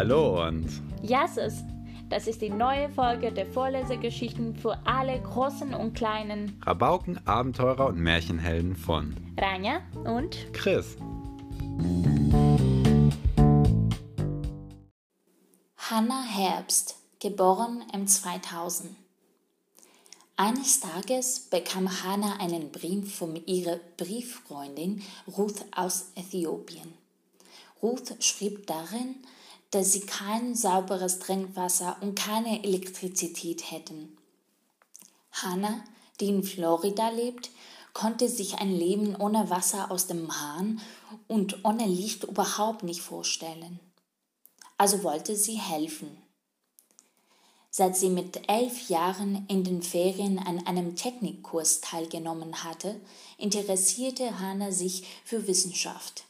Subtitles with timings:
[0.00, 1.64] Hallo und Jasses,
[2.08, 7.98] das ist die neue Folge der Vorlesegeschichten für alle großen und kleinen Rabauken, Abenteurer und
[7.98, 10.96] Märchenhelden von Rania und Chris.
[15.78, 18.94] Hannah Herbst, geboren im 2000.
[20.36, 25.02] Eines Tages bekam Hannah einen Brief von ihrer Brieffreundin
[25.36, 26.94] Ruth aus Äthiopien.
[27.82, 29.16] Ruth schrieb darin,
[29.70, 34.16] dass sie kein sauberes Trinkwasser und keine Elektrizität hätten.
[35.32, 35.84] Hannah,
[36.20, 37.50] die in Florida lebt,
[37.92, 40.80] konnte sich ein Leben ohne Wasser aus dem Hahn
[41.26, 43.80] und ohne Licht überhaupt nicht vorstellen.
[44.76, 46.16] Also wollte sie helfen.
[47.70, 53.00] Seit sie mit elf Jahren in den Ferien an einem Technikkurs teilgenommen hatte,
[53.36, 56.24] interessierte Hannah sich für Wissenschaft.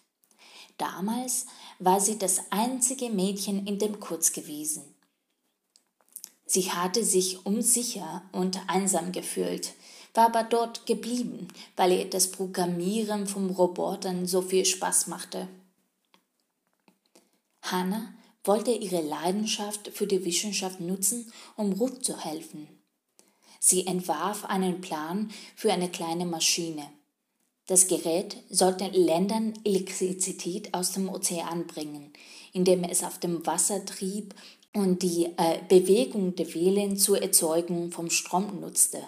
[0.78, 1.46] Damals
[1.78, 4.82] war sie das einzige Mädchen in dem Kurs gewesen.
[6.44, 9.74] Sie hatte sich unsicher und einsam gefühlt,
[10.14, 15.46] war aber dort geblieben, weil ihr das Programmieren von Robotern so viel Spaß machte.
[17.62, 22.66] Hannah wollte ihre Leidenschaft für die Wissenschaft nutzen, um Ruth zu helfen.
[23.60, 26.90] Sie entwarf einen Plan für eine kleine Maschine.
[27.68, 32.14] Das Gerät sollte Ländern Elektrizität aus dem Ozean bringen,
[32.54, 34.34] indem es auf dem Wasser trieb
[34.72, 39.02] und die äh, Bewegung der Wellen zur Erzeugung vom Strom nutzte.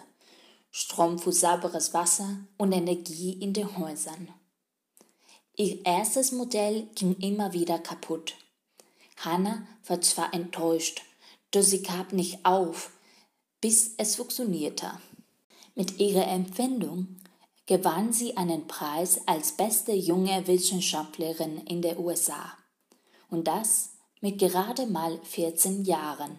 [0.70, 4.28] Strom für sauberes Wasser und Energie in den Häusern.
[5.56, 8.34] Ihr erstes Modell ging immer wieder kaputt.
[9.17, 11.00] Hannah war zwar enttäuscht,
[11.50, 12.92] doch sie gab nicht auf,
[13.62, 14.92] bis es funktionierte.
[15.74, 17.17] Mit ihrer Empfindung
[17.70, 22.52] gewann sie einen Preis als beste junge Wissenschaftlerin in den USA.
[23.28, 23.90] Und das
[24.20, 26.36] mit gerade mal 14 Jahren.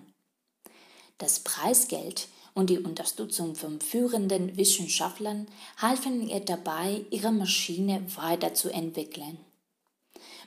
[1.19, 5.47] Das Preisgeld und die Unterstützung von führenden Wissenschaftlern
[5.77, 9.37] halfen ihr dabei, ihre Maschine weiterzuentwickeln.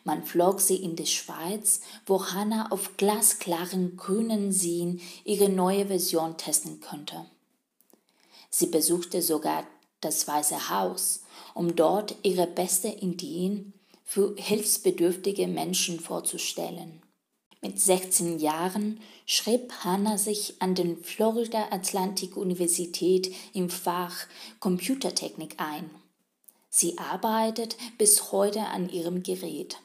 [0.04, 6.36] Man flog sie in die Schweiz, wo Hannah auf glasklaren grünen Seen ihre neue Version
[6.36, 7.24] testen konnte.
[8.50, 9.64] Sie besuchte sogar
[10.04, 11.22] das Weiße Haus,
[11.54, 13.72] um dort ihre beste Ideen
[14.04, 17.02] für hilfsbedürftige Menschen vorzustellen.
[17.62, 24.26] Mit 16 Jahren schrieb Hannah sich an den Florida Atlantic Universität im Fach
[24.60, 25.88] Computertechnik ein.
[26.68, 29.78] Sie arbeitet bis heute an ihrem Gerät.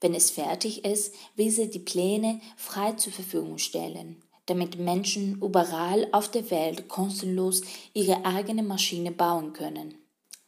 [0.00, 6.06] Wenn es fertig ist, will sie die Pläne frei zur Verfügung stellen damit Menschen überall
[6.12, 7.62] auf der Welt kostenlos
[7.92, 9.94] ihre eigene Maschine bauen können.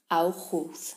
[0.09, 0.97] Auch Ruth.